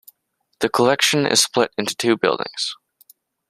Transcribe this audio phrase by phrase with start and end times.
[0.61, 2.73] The collection is split into two buildings.